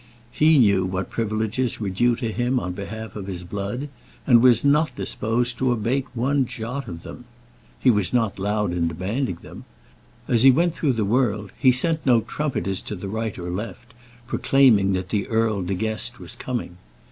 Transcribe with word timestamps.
He 0.31 0.57
knew 0.57 0.83
what 0.87 1.11
privileges 1.11 1.79
were 1.79 1.91
due 1.91 2.15
to 2.15 2.31
him 2.31 2.59
on 2.59 2.73
behalf 2.73 3.15
of 3.15 3.27
his 3.27 3.43
blood, 3.43 3.87
and 4.25 4.41
was 4.41 4.65
not 4.65 4.95
disposed 4.95 5.59
to 5.59 5.71
abate 5.71 6.07
one 6.15 6.47
jot 6.47 6.87
of 6.87 7.03
them. 7.03 7.25
He 7.79 7.91
was 7.91 8.11
not 8.11 8.39
loud 8.39 8.71
in 8.73 8.87
demanding 8.87 9.35
them. 9.43 9.63
As 10.27 10.41
he 10.41 10.49
went 10.49 10.73
through 10.73 10.93
the 10.93 11.05
world 11.05 11.51
he 11.55 11.71
sent 11.71 12.03
no 12.03 12.21
trumpeters 12.21 12.81
to 12.81 12.95
the 12.95 13.09
right 13.09 13.37
or 13.37 13.51
left, 13.51 13.93
proclaiming 14.25 14.93
that 14.93 15.09
the 15.09 15.27
Earl 15.27 15.61
De 15.61 15.75
Guest 15.75 16.19
was 16.19 16.33
coming. 16.35 16.77